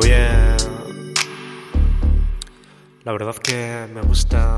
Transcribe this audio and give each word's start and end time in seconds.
Oye, 0.00 0.28
la 3.02 3.10
verdad 3.10 3.34
que 3.34 3.88
me 3.92 4.00
gusta 4.02 4.56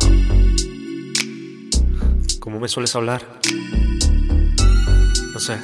cómo 2.40 2.60
me 2.60 2.68
sueles 2.68 2.94
hablar. 2.94 3.22
No 5.32 5.40
sé. 5.40 5.58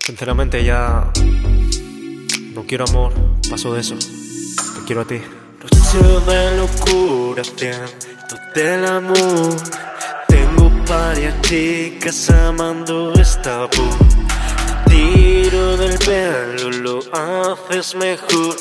Sinceramente 0.00 0.62
ya 0.62 1.10
no 2.52 2.64
quiero 2.66 2.84
amor, 2.90 3.14
paso 3.48 3.72
de 3.72 3.80
eso. 3.80 3.96
Te 3.96 4.84
quiero 4.84 5.00
a 5.00 5.04
ti. 5.06 5.22
Noche 5.62 6.30
de 6.30 6.56
locura, 6.58 7.42
siento 7.42 8.36
del 8.54 8.84
amor. 8.84 9.56
Tengo 10.28 10.70
varias 10.86 11.40
chicas 11.40 12.28
amando 12.28 13.14
esta 13.14 13.60
voz. 13.60 14.10
Del 15.80 15.98
pelo, 16.00 16.70
lo 16.70 16.98
haces 17.10 17.94
mejor. 17.94 18.54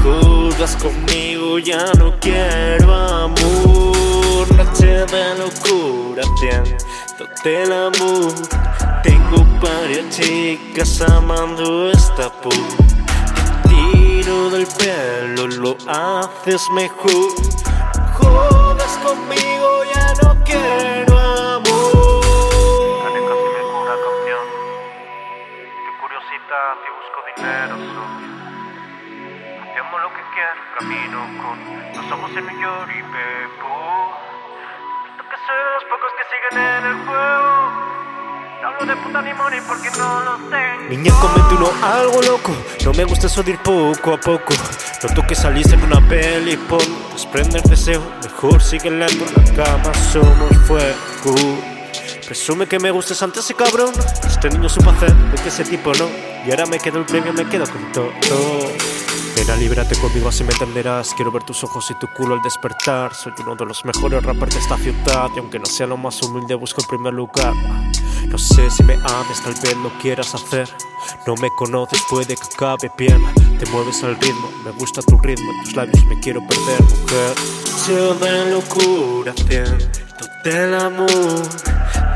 Jugas 0.00 0.76
conmigo, 0.76 1.58
ya 1.58 1.92
no 1.98 2.14
quiero 2.20 2.94
amor. 2.94 4.46
Noche 4.54 4.86
de 4.86 5.34
locura, 5.36 6.22
siento 6.38 7.26
del 7.42 7.72
amor. 7.72 8.32
Tengo 9.02 9.44
varias 9.60 10.08
chicas 10.10 11.00
amando 11.00 11.90
esta 11.90 12.28
voz 12.44 12.90
tiro 14.20 14.50
del 14.50 14.66
pelo 14.78 15.46
lo 15.48 15.76
haces 15.88 16.62
mejor. 16.74 17.34
Jodas 18.14 18.98
conmigo, 19.02 19.59
lo 30.10 30.16
que 30.16 30.22
quiero, 30.34 30.60
camino 30.78 31.18
con 31.42 32.12
ojos 32.12 32.30
en 32.36 32.46
New 32.46 32.60
York 32.60 32.90
y 32.90 33.02
bebo. 33.02 34.16
Visto 35.06 35.22
que 35.30 35.36
soy 35.46 35.56
de 35.56 35.70
los 35.74 35.84
pocos 35.84 36.10
que 36.18 36.24
siguen 36.30 36.54
en 36.58 36.86
el 36.86 37.06
juego. 37.06 38.00
No 38.60 38.68
hablo 38.68 38.86
de 38.86 38.96
puta 38.96 39.22
ni 39.22 39.32
money 39.34 39.60
porque 39.66 39.90
no 39.96 40.20
lo 40.20 40.36
tengo. 40.50 40.88
Niña, 40.90 41.12
comete 41.20 41.54
uno 41.54 41.70
algo 41.82 42.22
loco. 42.22 42.52
No 42.84 42.92
me 42.92 43.04
gusta 43.04 43.26
eso 43.26 43.42
de 43.42 43.52
ir 43.52 43.58
poco 43.58 44.14
a 44.14 44.20
poco. 44.20 44.52
Noto 45.02 45.26
que 45.26 45.34
saliste 45.34 45.74
en 45.74 45.84
una 45.84 46.06
peli 46.08 46.56
por 46.56 46.82
desprender 47.12 47.62
deseo. 47.62 48.02
Mejor 48.22 48.62
sigue 48.62 48.90
lento 48.90 49.24
en 49.24 49.56
la 49.56 49.64
cama, 49.64 49.94
somos 49.94 50.56
fuego. 50.66 51.34
Presume 52.26 52.66
que 52.66 52.78
me 52.78 52.90
gustes 52.90 53.22
antes 53.22 53.44
ese 53.44 53.54
cabrón. 53.54 53.92
Este 54.26 54.50
niño 54.50 54.68
supo 54.68 54.90
hacer 54.90 55.12
de 55.14 55.42
que 55.42 55.48
ese 55.48 55.64
tipo 55.64 55.92
no. 55.94 56.08
Y 56.44 56.50
ahora 56.50 56.66
me 56.66 56.78
quedo 56.78 56.98
el 56.98 57.06
premio, 57.06 57.32
me 57.32 57.46
quedo 57.48 57.64
con 57.66 57.92
todo. 57.92 58.12
Nena, 59.50 59.56
líbrate 59.56 59.98
conmigo, 59.98 60.28
así 60.28 60.44
me 60.44 60.52
entenderás. 60.52 61.12
Quiero 61.14 61.32
ver 61.32 61.42
tus 61.42 61.64
ojos 61.64 61.90
y 61.90 61.94
tu 61.94 62.06
culo 62.08 62.34
al 62.34 62.42
despertar. 62.42 63.14
Soy 63.14 63.32
uno 63.40 63.56
de 63.56 63.64
los 63.66 63.84
mejores 63.84 64.22
rappers 64.22 64.54
de 64.54 64.60
esta 64.60 64.76
ciudad. 64.76 65.28
Y 65.34 65.38
aunque 65.38 65.58
no 65.58 65.66
sea 65.66 65.86
lo 65.86 65.96
más 65.96 66.22
humilde, 66.22 66.54
busco 66.54 66.80
el 66.80 66.86
primer 66.86 67.14
lugar. 67.14 67.54
No 68.26 68.38
sé 68.38 68.70
si 68.70 68.82
me 68.84 68.94
ames, 68.94 69.42
tal 69.42 69.54
vez 69.54 69.76
lo 69.76 69.90
quieras 69.98 70.34
hacer. 70.34 70.68
No 71.26 71.34
me 71.36 71.48
conoces, 71.56 72.00
puede 72.08 72.36
que 72.36 72.42
acabe 72.54 72.90
bien. 72.96 73.20
Te 73.58 73.66
mueves 73.70 74.02
al 74.04 74.16
ritmo, 74.20 74.50
me 74.64 74.70
gusta 74.72 75.02
tu 75.02 75.18
ritmo. 75.18 75.50
Tus 75.64 75.74
labios 75.74 76.04
me 76.06 76.20
quiero 76.20 76.40
perder, 76.46 76.82
mujer. 76.82 77.34
Yo 77.88 78.14
de 78.14 78.50
locura, 78.52 79.32
siento 79.36 80.26
del 80.44 80.74
amor. 80.74 81.42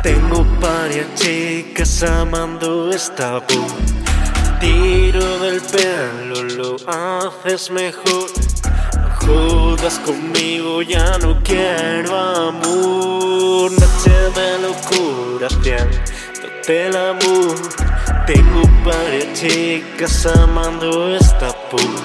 Tengo 0.02 0.44
varias 0.60 1.12
chicas 1.14 2.02
amando 2.02 2.90
esta 2.90 3.38
voz. 3.38 4.13
Tiro 4.64 5.38
del 5.40 5.60
pelo, 5.60 6.42
lo 6.42 6.76
haces 6.88 7.70
mejor. 7.70 8.30
No 8.96 9.10
jodas 9.20 9.98
conmigo, 9.98 10.80
ya 10.80 11.18
no 11.18 11.38
quiero 11.42 12.18
amor. 12.18 13.70
Noche 13.72 14.16
de 14.34 14.58
locura, 14.66 15.50
siento 15.62 16.48
del 16.66 16.96
amor. 16.96 17.54
Tengo 18.26 18.62
varias 18.86 19.38
chicas 19.38 20.24
amando 20.24 21.14
esta 21.14 21.48
voz. 21.70 22.02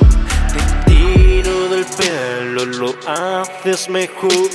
Te 0.51 0.91
tiro 0.91 1.69
del 1.69 1.85
pelo, 1.85 2.65
lo 2.65 2.93
haces 3.07 3.87
mejor. 3.87 4.49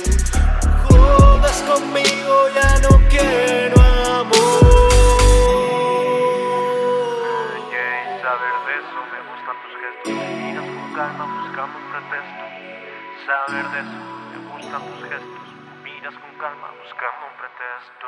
Jodas 0.87 1.57
conmigo, 1.63 2.49
ya 2.53 2.79
no 2.87 3.01
quiero 3.09 3.54
buscando 11.55 11.77
un 11.77 11.89
pretexto. 11.89 12.43
Saber 13.25 13.65
de 13.71 13.79
eso 13.79 13.99
me 14.31 14.37
gustan 14.51 14.81
tus 14.81 14.99
gestos. 15.09 15.47
Miras 15.83 16.15
con 16.15 16.33
calma 16.37 16.67
buscando 16.83 17.27
un 17.31 17.35
pretexto. 17.39 18.07